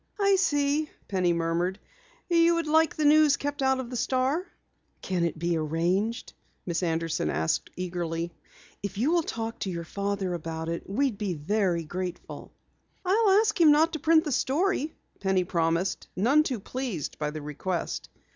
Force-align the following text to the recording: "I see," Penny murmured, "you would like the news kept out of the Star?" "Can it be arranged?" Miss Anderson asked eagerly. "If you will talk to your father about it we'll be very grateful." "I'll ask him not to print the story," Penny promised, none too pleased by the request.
"I 0.19 0.35
see," 0.37 0.89
Penny 1.07 1.31
murmured, 1.31 1.77
"you 2.27 2.55
would 2.55 2.65
like 2.65 2.95
the 2.95 3.05
news 3.05 3.37
kept 3.37 3.61
out 3.61 3.79
of 3.79 3.91
the 3.91 3.95
Star?" 3.95 4.47
"Can 5.03 5.23
it 5.23 5.37
be 5.37 5.55
arranged?" 5.55 6.33
Miss 6.65 6.81
Anderson 6.81 7.29
asked 7.29 7.69
eagerly. 7.77 8.33
"If 8.81 8.97
you 8.97 9.11
will 9.11 9.21
talk 9.21 9.59
to 9.59 9.69
your 9.69 9.83
father 9.83 10.33
about 10.33 10.69
it 10.69 10.85
we'll 10.89 11.11
be 11.11 11.35
very 11.35 11.83
grateful." 11.83 12.51
"I'll 13.05 13.41
ask 13.41 13.61
him 13.61 13.71
not 13.71 13.93
to 13.93 13.99
print 13.99 14.23
the 14.23 14.31
story," 14.31 14.95
Penny 15.19 15.43
promised, 15.43 16.07
none 16.15 16.41
too 16.41 16.59
pleased 16.59 17.19
by 17.19 17.29
the 17.29 17.43
request. 17.43 18.09